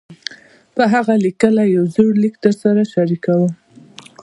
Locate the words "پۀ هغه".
0.75-1.13